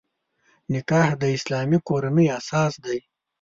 نکاح 0.73 1.09
د 1.21 1.23
اسلامي 1.37 1.79
کورنۍ 1.87 2.27
اساس 2.39 2.73
دی. 2.85 2.99